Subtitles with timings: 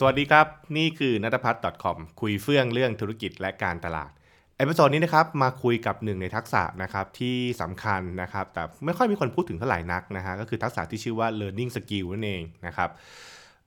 [0.00, 4.10] สวัสดีครับ นี่คือนัทพัฒน์ .com คุยเฟื่องเรื่องธุรกิจและการตลาด
[4.56, 12.90] episode นี้นะครับมาคุยกับหนึ่งในทักษะนะครับที่สำคัญนะครับ แต่ไม่ค่อยมีคนพูดถึงเท่าไหร่นักนะฮะก็คือทักษะที่ชื่อว่า learning skill นั่นเองนะครับ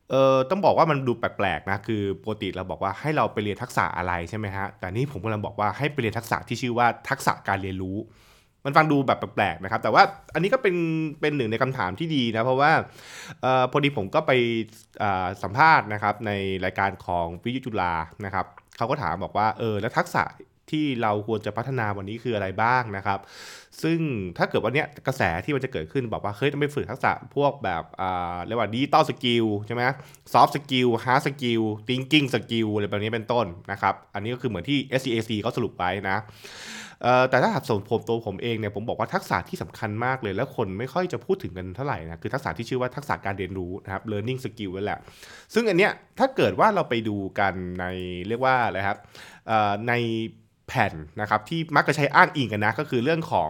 [0.10, 7.98] เอ่อต้องบอกว่ามันดูแปลกๆนะคือปกติเราบอกว่าให้เราไปเรียนทักษะอะไรใช่ไหมฮะแต่นี่ผมกำลังบอกว่าให้ไปเรียนทักษะที่ชื่อว่าทักษะการเรียนรู้
[8.66, 10.76] มันฟังดูแบบแปลกๆนะครับ แต่ว่าอันนี้ก็เป็น
[11.22, 12.72] เป็นหนึ่งในคำถามที่ดีนะ เพราะว่า
[13.46, 14.32] ออพอดีผมก็ไป
[15.44, 16.32] สัมภาษณ์นะครับใน
[16.66, 17.94] รายการของวิทยุจุฬา
[18.26, 18.46] นะครับ
[18.78, 20.24] เขาก็ถามบอกว่าเออแล้วทักษะ
[20.72, 23.20] ที่เราควรจะพัฒนาวันนี้คืออะไรบ้างนะครับ
[23.84, 24.00] ซึ่ง
[24.38, 27.84] ถ้าเกิดว่าเนี้กระแสที่มันจะเกิดขึ้นบอกว่าเฮ้ยต้องไปฝึกทักษะพวกแบบ
[28.46, 29.84] เรียกว่า digital skill ใช่ไหม
[30.34, 36.18] soft skill hard skill thinking skill อะไรแบบนี้เป็นต้นนะครับ อันนี้ก็คือเหมือนที่ SEAC เขาสรุปไว้นะ
[37.30, 45.00] แต่ถ้าส่วนผมตัวผมเองเนี่ยผมบอกว่าทักษะที่สำคัญมากเลย แล้วคนไม่ค่อยจะพูดถึงกันเท่าไหร่นะคือทักษะที่ชื่อว่าทักษะการเรียนรู้นะครับ learning skill นั่นแหละ
[45.54, 47.86] ซึ่งอันเนี้ยถ้าเกิดว่าเราไปดูกันใน
[48.28, 48.98] เรียกว่าอะไรครับ
[49.88, 49.94] ใน
[50.68, 53.50] แผ่นนะครับที่มักจะใช้อ้างอิงกันนะก็คือเรื่องของ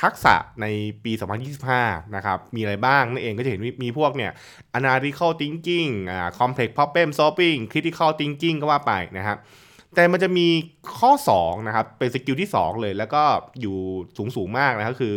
[0.00, 0.66] ทักษะใน
[1.04, 1.12] ปี
[1.62, 4.32] 2025 นะครับมีอะไรบ้างนั่นเองก็จะเห็นมีพวกเนี่ย
[4.78, 9.38] analytical thinking อ่า complex problem solving critical thinking ก็ว่าไปนะครับ
[9.94, 10.46] แต่มันจะมี
[10.98, 13.22] ข้อ 2 นะครับ เป็นสกิลที่ 2 เลย แล้วก็
[13.60, 13.76] อยู่
[14.16, 15.16] สูงสูงมากนะครับคือ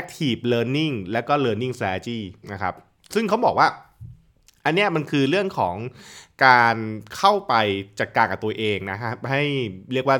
[0.00, 2.20] active learning และก็ learning strategy
[2.52, 2.74] นะครับ
[3.14, 3.68] ซึ่งเขาบอกว่า
[4.64, 5.76] อันเนี้ยมันคือเรื่องของ
[6.46, 6.76] การ
[7.16, 7.54] เข้าไป
[8.00, 9.42] จัดการกับตัวเองนะฮะให้
[9.92, 10.16] เรียกว่า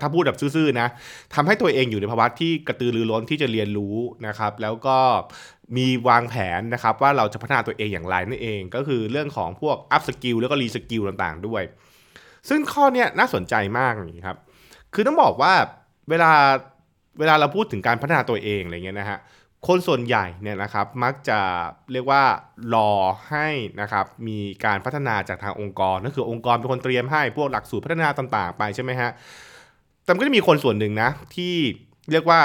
[0.00, 0.88] ถ้าพูดแบบซื่อๆนะ
[1.34, 4.98] ทำให้ตัวเองอยู่ในภาวะที่กระตือรือร้นที่จะเรียนรู้นะครับ แล้วก็
[5.76, 11.62] มีวางแผนนะครับว่าเราจะพัฒนาตัวเองอย่างไรนั่นเอง ก็คือเรื่องของพวก up skill แล้วก็ re skill ต่างๆ ด้วย
[12.48, 14.38] ซึ่งข้อเนี้ยน่าสนใจมากนี่ครับ
[14.94, 15.52] คือต้องบอกว่า
[16.10, 16.32] เวลา
[17.18, 19.18] เวลาเราพูดถึงการพัฒนาตัวเองอะไรเงี้ยนะฮะ
[19.66, 21.38] คนส่วนใหญ่เนี่ยนะครับมักจะ
[21.92, 22.22] เรียกว่า
[22.74, 22.90] รอ
[23.30, 23.48] ให้
[23.80, 29.10] นะครับมีการพัฒนาจากทางองค์กรนั่นคือองค์กรเป็นคนเตรียมให้พวกหลักสูตรพัฒนาต่างๆ ไปใช่ไหมฮะ
[30.04, 31.54] แต่ก็จะมีคนส่วนหนึ่งนะที่
[32.10, 32.40] เรียกว่า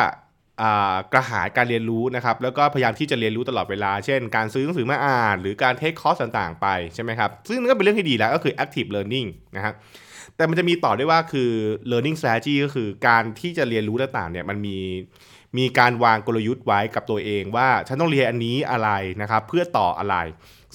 [1.14, 9.74] กระหายการเรียนรู้นะครับแล้วก็พยายามที่จะเรียนรู้ตลอดเวลา เช่น การซื้อหนังสือมาอ่าน หรือการเทคคอร์สต่างๆ ไปใช่ไหมครับซึ่งนั่นก็เป็นเรื่องที่ดีแล้วก็คือ active learning นะครับ
[10.36, 11.52] แต่มันจะมีต่อด้วยว่าคือ
[11.92, 14.78] learning strategy ก็คือการที่จะเรียนรู้ต่างๆเนี่ยมันมี
[15.58, 18.90] มีการวางกลยุทธ์ไว้กับตัวเองว่าฉันต้องเรียนอันนี้อะไร
[19.22, 20.16] นะครับเพื่อต่ออะไร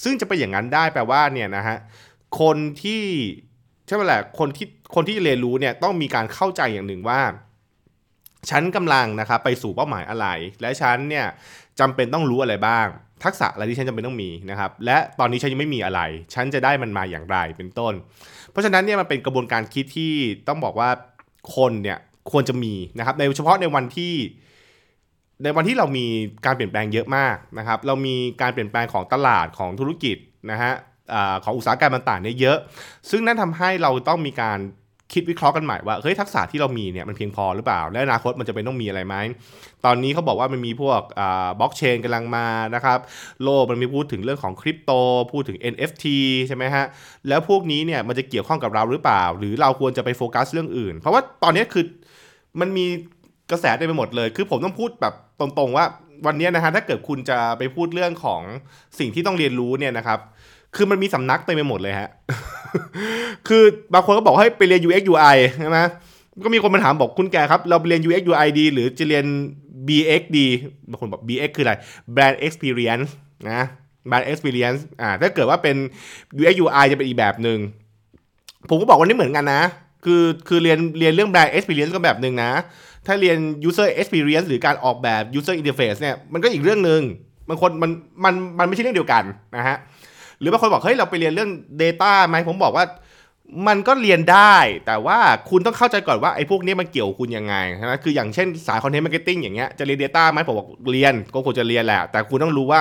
[0.03, 1.77] ซึ่งจะเป็นอย่างนั้นได้แปลว่าเนี่ยนะฮะ
[2.41, 3.05] คนที่
[3.87, 7.21] ใช่ไหมแหละคนที่คนที่เรียนรู้เนี่ยต้องมีการเข้าใจอย่างหนึ่งว่า
[8.51, 10.27] ฉันกำลังนะครับไปสู่เป้าหมายอะไร
[10.61, 11.27] และฉันเนี่ย
[11.81, 12.87] จำเป็นต้องรู้อะไรบ้าง
[13.25, 16.01] ทักษะอะไรที่ฉันจำเป็นต้องมีนะครับและตอนนี้ฉันยังไม่มีอะไร
[16.35, 17.95] ฉันจะได้มันมาอย่างไรเป็นต้น
[18.51, 20.13] เพราะฉะนั้นเนี่ยมันเป็นกระบวนการคิดที่
[20.49, 20.91] ต้องบอกว่า
[21.57, 21.99] คนเนี่ย
[22.31, 24.15] ควรจะมีนะครับในเฉพาะในวันที่
[25.43, 26.07] ในวันที่เรามี
[26.47, 30.17] การเปลี่ยนแปลงเยอะมากนะครับ เรามีการเปลี่ยนแปลงของตลาดของธุรกิจ
[30.51, 30.73] นะฮะ
[31.45, 32.59] ของอุตสาหกรรมต่างๆเนี่ยเยอะ
[33.11, 34.61] ซึ่งนั่นทำให้เราต้องมีการ
[35.13, 39.17] คิดวิเคราะห์กันใหม่ว่าเฮ้ยทักษะที่เรามีเนี่ยมันเพียงพอหรือเปล่า และอนาคตมันจะเป็นต้องมีอะไรไหม
[39.85, 41.01] ตอนนี้เขาบอกว่ามันมีพวก
[41.61, 42.99] บล็อกเชนกำลังมานะครับ
[43.43, 44.91] โลกมันมีพูดถึงเรื่องของคริปโต
[45.33, 46.07] พูดถึง NFT
[46.49, 46.85] ใช่ไหมฮะ
[47.29, 51.85] แล้วพวกนี้เนี่ยมันจะเกี่ยวข้องกับเราหรือเปล่า หรือเราควรจะไปโฟกัสเรื่องอื่น เพราะว่าตอนนี้คือ
[52.61, 52.87] มันมี
[53.51, 55.85] กระแสเต็มไปหมดเลย คือผมต้องพูดแบบตรงๆว่า
[56.27, 58.41] วันนี้นะฮะถ้าเกิดคุณจะไปพูดเรื่องของ
[58.99, 60.19] สิ่งที่ต้องเรียนรู้เนี่ยนะครับ
[60.77, 62.09] คือมันมีสำนักเต็มไปหมดเลยฮะ
[63.49, 63.63] คือ
[63.95, 65.79] บางคนก็บอกให้ไปเรียน UX UI ใช่ไหม
[66.45, 69.25] ก็มีคนมาถามบอกคุณแกครับ เราเรียน UX UI ดี หรือจะเรียน
[69.89, 70.47] BX ดี
[70.89, 71.75] บางคนบอก BX คืออะไร
[72.15, 73.09] Brand Experience
[73.51, 73.63] นะ
[74.09, 75.77] Brand Experience อ่าถ้าเกิดว่าเป็น
[76.41, 77.59] UX UI จะเป็นอีกแบบหนึ่ง
[78.69, 79.63] ผมก็บอกว่านี่เหมือนกันนะ
[80.05, 82.51] คือคือเรียนเรียนเรื่อง Brand Experience ก็แบบหนึ่งนะ
[83.07, 83.39] ถ้าเรียน
[83.69, 87.03] User Experience หรือการออกแบบ User Interface เนี่ยมันก็อีกเรื่องหนึ่ง
[87.49, 87.91] บางคนมัน
[88.25, 89.25] มันมันไม่ใช่เรื่องเดียวกัน
[89.57, 89.77] นะฮะ
[90.41, 91.51] หรือบางคนบอกเฮ้ยเราไปเรียนเรื่อง
[91.83, 92.85] Data ไหมผมบอกว่า
[93.69, 94.57] มันก็เรียนได้
[94.87, 95.19] แต่ว่า
[95.51, 102.81] คุณต้องเข้าใจก่อนว่าไอ้พวกนี้มันเกี่ยวคุณยังไงใช่ไหมคืออย่างเช่นสาย content marketing อย่างเงี้ยจะเรียน Data ไหมผมบอกเรียนก็ควรจะเรียนแหละ แต่คุณต้องรู้ว่า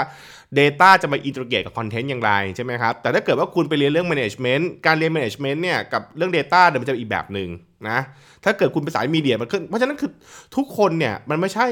[0.60, 7.50] Data จะมา integrate กับ content อย่างไรใช่ไหมครับ แต่ถ้าเกิดว่าคุณไปเรียนเรื่อง Management การเรียน Management เนี่ยกับเรื่อง Data เดี๋ยวมันจะอีกแบบหนึ่ง
[7.90, 8.00] นะ
[8.44, 10.12] ถ้าเกิดคุณเป็นสาย media มันขึ้นเพราะฉะนั้นคือ
[10.56, 11.68] ทุกคนเนี่ยมันไม่ใช่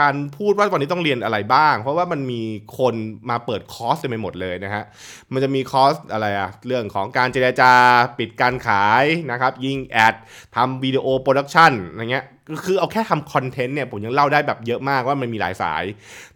[0.00, 2.42] การพูดว่าวันนี้ต้องเรียนอะไรบ้าง เพราะว่ามันมี
[2.78, 2.94] คน
[3.30, 4.84] มาเปิดคอร์สเต็มไปหมดเลยนะฮะ
[5.32, 7.72] มันจะมีคอร์สอะไรอะเรื่องของการเจรจา
[8.18, 10.14] ปิดการขายนะครับยิง ad
[10.56, 12.24] ทำ video production อะไรเงี้ย
[12.64, 15.84] คือเอาแค่ทำ content เนี่ยผมยังเล่าได้แบบเยอะมากว่ามันมีหลายสาย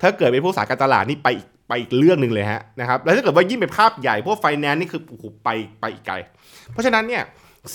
[0.02, 1.28] ถ้าเกิดเป็นพวกสายการตลาดนี่ไป
[1.69, 5.49] ไปอีกเรื่องหนึ่งเลยฮะนะครับแล้วถ้าเกิดว่ายิ่งเป็นภาพใหญ่พวกไฟแนนซ์นี่คือโอ้โหไป
[5.81, 6.14] ไปอีกไกล
[6.72, 7.22] เพราะฉะนั้นเนี่ย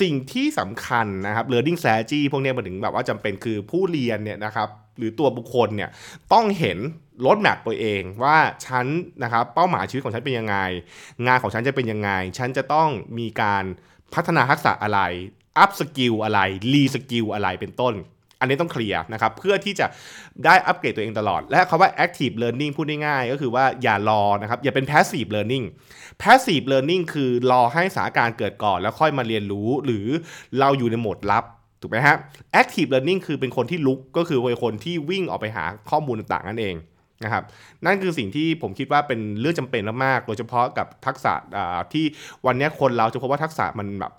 [0.02, 5.90] สิ่งที่สำคัญนะครับ learning strategy พวกนี้มาถึงแบบว่าจำเป็นคือผู้เรียนเนี่ยนะครับหรือตัวบุคคลเนี่ย
[6.34, 6.78] ต้องเห็น
[7.26, 8.86] roadmap ตัวเองว่าฉัน
[9.24, 10.58] นะครับเป้าหมายชีวิตของฉันเป็นยังไง
[11.26, 12.90] งานของฉันจะเป็นยังไง ฉันจะต้อง
[13.20, 13.64] มีการ
[14.14, 15.02] พัฒนาทักษะอะไร
[15.58, 16.40] upskill อะไร
[16.74, 17.94] reskill อะไรเป็นต้น
[18.40, 19.86] อันนี้ต้องเคลียร์นะครับเพื่อที่จะ
[20.46, 25.66] ได้อัปเกรดตัวเองตลอด และคำว่า active learning พูดง่ายๆก็คือว่าอย่ารอนะครับอย่าเป็น passive learning
[26.22, 30.06] passive learning คือรอให้สถานการณ์เกิดก่อนแล้วค่อยมาเรียนรู้ หรือ
[30.60, 31.44] เราอยู่ในโหมดรับ
[31.82, 32.16] ถูกไหมฮะ
[32.62, 36.76] active learning คือเป็นคนที่ลุกก็คือเป็นคนที่วิ่งออกไปหาข้อมูลต่างๆนั่นเอง
[37.24, 37.44] นะครับ
[37.86, 41.34] นั่นคือสิ่งที่ผมคิดว่าเป็นเรื่องจำเป็นมากๆโดยเฉพาะกับทักษะ
[41.94, 42.06] ที่
[42.46, 44.14] วันนี้คนเราจะพบว่าทักษะมันแบบ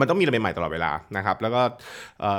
[0.00, 1.62] มันต้องมีอะไรใหม่ๆตลอดเวลานะครับ แล้วก็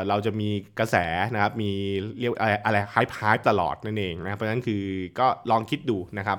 [0.09, 0.49] เราจะมี
[0.79, 0.95] กระแส
[1.33, 1.71] นะครับ มี
[2.19, 4.83] เรียกอะไรอะไรไฮพายตลอดนั่นเองนะเพราะฉะนั้นคือ
[5.19, 6.37] ก็ลองคิดดูนะครับ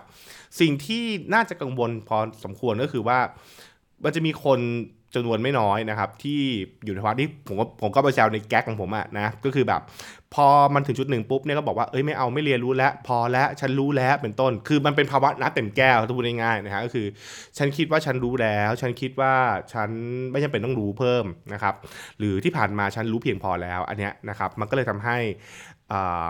[0.61, 1.05] สิ่งที่
[1.35, 3.19] น่าจะกังวลพอสมควรก็คือว่า
[4.05, 4.61] มันจะมีคน
[5.17, 6.41] จำนวนไม่น้อยนะครับ ที่
[6.85, 9.81] อยู่ในภาวะที่ผมก็ผมก็ไปแซวในแก๊กของผมอะนะก็คือแบบ
[10.35, 17.07] พอมันถึงจุดหนึ่งปุ๊บเนี่ยก็บอกว่าเอ้ยไม่เอาไม่เรียนรู้แล้ว พอแล้วฉันรู้แล้วเป็นต้น คือมันเป็นภาวะนัดเต็มแก้วถ้าพูดง่ายๆนะฮะก็คือ
[17.59, 19.35] ฉันคิดว่าฉันรู้แล้ว ฉันคิดว่า
[19.73, 19.89] ฉัน
[20.33, 21.75] ไม่จำเป็นต้องรู้เพิ่มนะครับ
[22.19, 25.19] หรือที่ผ่านมาฉันรู้เพียงพอแล้วอันเนี้ยนะครับมันก็เลยทำให้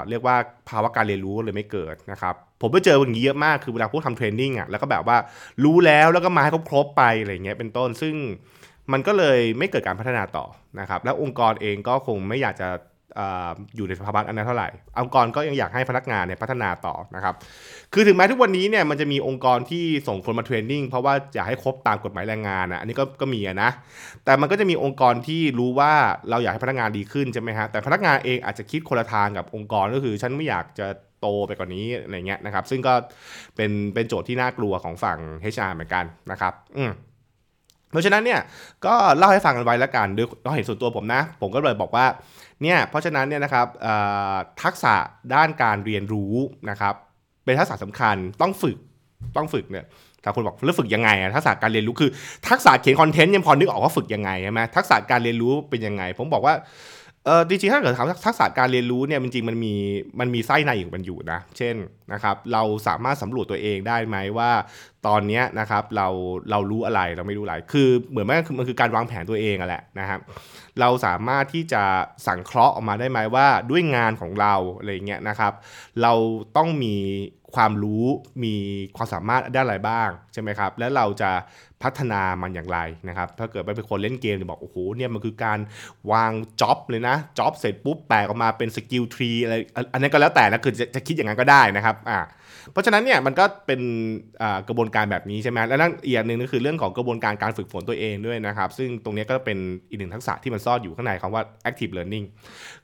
[0.09, 0.37] เรียกว่า
[0.69, 5.17] ภาวะการเรียนรู้เลยไม่เกิดนะครับผมไปเจออย่างนี้เยอะมากคือเวลาพวกทำเทรนนิ่งอะแล้วก็แบบว่า
[5.65, 8.15] รู้แล้วแล้วก็มาให้ครบๆไปอะไรเงี้ยเป็นต้นซึ่ง
[8.93, 10.47] มันก็เลยไม่เกิดการพัฒนาต่อ
[10.81, 12.69] นะครับ แล้วองค์กรเองก็คงไม่อยากจะ
[13.77, 14.69] อยู่ในสภาวะอันนั้นเท่าไหร่
[15.05, 17.35] องค์กรก็ยังอยากให้พนักงานเนี่ยพัฒนาต่อนะครับ
[17.95, 23.71] คือถึงแม้ทุกวันนี้เนี่ยมันจะมีองค์กรที่ส่งคนมาเทรนนิ่งเพราะว่าอยากให้ครบตามกฎหมายแรงงานอะ อันนี้ก็ก็มีนะ
[24.25, 25.93] แต่มันก็จะมีองค์กรที่รู้ว่า
[26.31, 30.87] เราอยากให้พนักงานดีขึ้นใช่ไหมฮะ แต่พนักงานเองอาจจะคิดคนละทางกับองค์กรก็คือ ฉันไม่อยากจะ
[31.21, 32.95] โตไปกว่านนี้อะไรเงี้ยนะครับ ซึ่งก็
[33.57, 35.19] เป็นเป็นโจทย์ที่น่ากลัวของฝั่ง
[35.55, 36.93] HR เหมือนกันนะครับ อืม
[37.97, 38.41] เพราะฉะนั้นเนี่ย
[38.87, 42.07] ก็เล่าให้ฟังกันไว้แล้วกันด้วยเราเห็นส่วนตัวผมนะ ผมก็เลยบอกว่า
[42.63, 43.67] เนี่ยเพราะฉะนั้นเนี่ยนะครับ
[44.63, 44.95] ทักษะ
[45.35, 46.35] ด้านการเรียนรู้
[46.71, 46.95] นะครับ
[47.45, 48.77] เป็นทักษะสำคัญต้องฝึก
[49.37, 49.85] ต้องฝึกเนี่ย
[50.23, 52.11] ถ้าคนบอกแล้วฝึกยังไงอะทักษะการเรียนรู้คือ
[52.49, 56.55] ทักษะเขียนคอนเทนต์ยังพอนึกออกว่าฝึกยังไงใช่ไหมทักษะการเรียนรู้เป็นยังไง ผมบอกว่า
[57.27, 59.75] เออจริงๆถ้าเกิดถามทักษะการเรียนรู้เนี่ยจริงๆมันมี
[60.21, 61.77] มันมีไส้ในอยู่มันอยู่นะ เช่น
[62.13, 64.51] นะครับเราสามารถสำรวจตัวเองได้ไหมว่า
[65.07, 66.09] ตอนนี้นะครับเรา
[66.51, 70.21] เรารู้อะไรเราไม่รู้อะไร คือเหมือนแม่มันคือการวางแผนตัวเองอะแหละนะครับ
[70.81, 71.83] เราสามารถที่จะ
[72.27, 75.53] สังเคราะห์ออกมาได้ไหมว่าด้วยงานของเราอะไรเงี้ยนะครับ
[76.03, 76.13] เรา
[76.57, 76.95] ต้องมี
[77.55, 78.05] ความรู้
[78.45, 78.55] มี
[78.97, 81.31] ความสามารถด้านอะไรบ้างใช่ไหมครับ แล้วเราจะ
[81.83, 82.79] พัฒนามันอย่างไร
[83.09, 85.59] นะครับ ถ้าเกิดไปเป็นคนเล่นเกมจะบอกโอ้โหเนี่ยมันคือการ
[86.13, 89.55] วาง job เลยนะ job เสร็จปุ๊บแปลออกมาเป็น skill tree อะไร
[89.93, 92.19] อันนี้ก็แล้วแต่นะคือจะจะคิดอย่างนั้นก็ได้นะครับอ่า
[92.73, 93.81] เพราะฉะนั้นเนี่ยมันก็เป็น
[94.69, 99.59] กระบวนการแบบนี้ใช่ไหมแล้วนั่นอีกอย่างหนึ่งก็คือเรื่องของกระบวนการการฝึกฝนตัวเองด้วยนะครับ ซึ่งตรงนี้ก็เป็น
[99.91, 102.27] อีกหนึ่งทักษะที่มันซ่อนอยู่ข้างในคำว่า active learning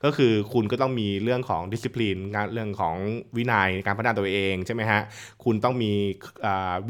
[0.03, 2.21] ก็คือคุณก็ต้องมีเรื่องของ discipline
[2.53, 2.95] เรื่องของ
[3.37, 5.01] วินัยการพัฒนาตัวเองใช่ไหมฮะ
[5.43, 5.91] คุณต้องมี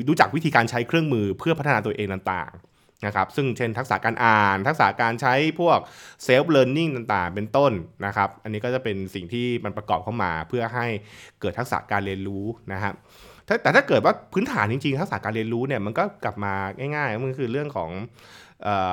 [0.10, 2.73] รู้จักวิธีการใช้เครื่องมือเพื่อพัฒนาตัวเองต่างๆ
[3.06, 5.80] นะครับซึ่งเช่นทักษะการอ่าน ทักษะการใช้พวก
[6.24, 7.72] self-learning ต่างๆ เป็นต้น
[8.06, 10.86] นะครับ อันนี้ก็จะเป็นสิ่งที่มันประกอบเข้ามาเพื่อให้
[11.40, 12.94] เกิดทักษะการเรียนรู้นะครับ
[13.64, 16.54] แต่ถ้าเกิดว่าพื้นฐานจริงๆ ทักษะการเรียนรู้เนี่ยมันก็กลับมา
[16.96, 17.90] ง่ายๆมันคือเรื่องของ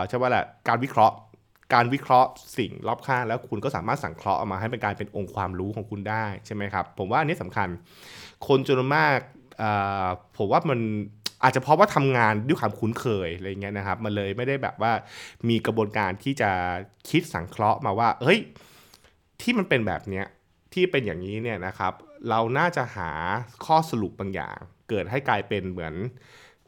[0.08, 1.16] ใช่ว่าแหละการวิเคราะห์
[1.74, 7.68] การวิเคราะห์สิ่งรอบข้างแล้วคุณก็สามารถสังเคราะห์ออกมาให้เป็นการเป็นองค์ความรู้ของคุณได้ใช่ไหมครับผมว่าอันนี้สำคัญ
[8.48, 9.18] คนจำนวนมาก
[10.38, 10.80] ผมว่ามัน
[11.42, 14.92] อาจจะเพราะว่าทำงานด้วยความคุ้นเคยอะไรเงี้ยนะครับมันเลยไม่ได้แบบว่า
[15.48, 16.50] มีกระบวนการที่จะ
[17.10, 18.38] คิดสังเคราะห์มาว่า เฮ้ย
[19.40, 20.26] ที่มันเป็นแบบเนี้ย
[20.72, 21.92] ที่เป็นอย่างนี้เนี่ยนะครับ
[22.28, 23.10] เราน่าจะหา
[23.64, 24.56] ข้อสรุปบางอย่าง
[24.88, 25.94] เกิดให้กลายเป็นเหมือน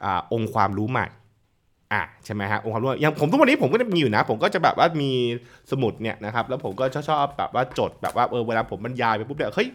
[0.05, 1.07] อองค์ความรู้ใหม่
[1.93, 5.12] อะใช่ไหมฮะองค์ความรู้อย่างผมทุกวันนี้ผมก็จะมีอยู่นะ ผมก็จะแบบว่ามี
[5.71, 9.69] สมุดเนี่ยนะครับแล้วผมก็ชอบแบบว่าจดแบบว่าเออเวลาผมบรรยายไปปุ๊บเนี่ยเฮ้ย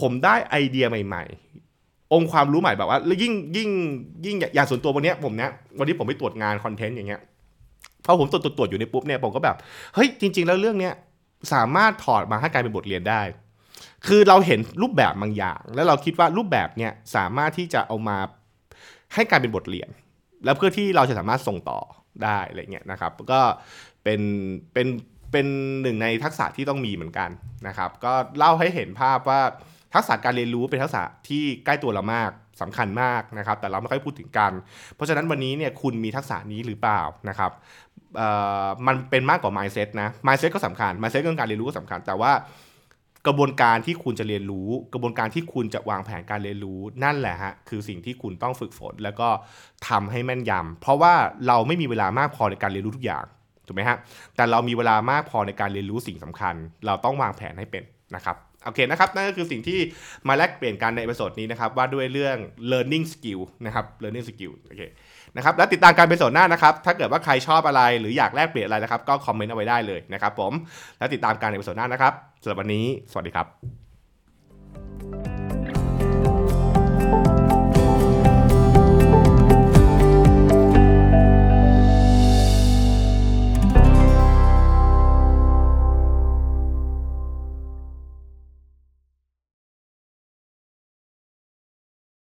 [0.00, 1.24] ผมได้ไอเดียใหม่
[2.12, 3.70] องค์ความรู้ใหม่แบบว่าแล้วยิ่งยิ่ง
[4.26, 7.20] ยิ่งอย่างส่วนตัววันนี้ผมเนี้ยวันนี้ผมไปตรวจงานคอนเทนต์อย่างเงี้ย
[8.06, 9.56] พอผมตรวจตรวจอยู่ในปุ๊บเนี่ยผมก็แบบ
[9.94, 10.94] เฮ้ยจริง ๆ แล้วเรื่องเนี้ย
[11.52, 13.22] สามารถถอดมาให้กลายเป็นบทเรียนได้
[14.06, 18.18] คือเราเห็นรูปแบบบางอย่าง แล้วเราคิดว่ารูปแบบเนี้ยสามารถที่จะเอามา
[19.14, 19.88] ให้กลายเป็นบทเรียน
[20.44, 21.80] แล้วเพื่อที่เราจะสามารถส่งต่อ
[22.24, 23.40] ได้อะไรเงี้ยนะครับ ก็
[24.04, 24.20] เป็น
[24.72, 24.86] เป็น
[25.32, 25.46] เป็น
[25.82, 27.30] หนึ่งในทักษะที่ต้องมีเหมือนกัน
[27.68, 29.40] นะครับ ก็เล่าให้เห็นภาพว่า
[29.94, 32.30] ทักษะการเรียนรู้เป็นทักษะที่ใกล้ตัวเรามาก
[32.60, 34.52] สำคัญมากนะครับ แต่เราไม่ค่อยพูดถึงกัน
[34.94, 37.50] เพราะฉะนั้นวันนี้เนี่ยคุณมีทักษะนี้หรือเปล่านะครับ
[38.86, 42.32] มันเป็นมากกว่า mindset นะ mindset ก็สำคัญ mindset เรื่องการเรียนรู้ก็สำคัญ แต่ว่า
[43.26, 49.28] กระบวนการที่คุณจะเรียนรู้ กระบวนการที่คุณจะวางแผนการเรียนรู้นั่นแหละฮะคือสิ่งที่คุณต้องฝึกฝน แล้วก็
[49.88, 51.14] ทำให้แม่นยำเพราะว่า
[51.46, 53.24] เราไม่มีเวลามากพอในการเรียนรู้ทุกอย่าง
[53.66, 53.96] ถูกไหมฮะ
[54.36, 56.54] แต่เรามีเวลามากพอในการเรียนรู้สิ่งสำคัญ
[56.86, 57.84] เราต้องวางแผนให้เป็น
[58.16, 58.36] นะครับ
[58.68, 59.78] โอเคนะครับนั่นก็คือสิ่งที่
[60.28, 62.36] มาแลกเปลี่ยนกันใน episode นี้นะครับว่าด้วยเรื่อง
[62.70, 64.82] learning skill นะครับ learning skill โอเค
[65.36, 70.52] นะครับแล้วติดตามกัน episode หน้านะครับ ถ้าเกิดว่าใครชอบอะไรหรืออยากแลกเปลี่ยนอะไรนะครับ ก็คอมเมนต์เอาไว้ได้เลยนะครับผม
[70.98, 73.87] แล้วติดตามกันใน episode หน้านะครับสำหรับวันนี้ สวัสดีครับ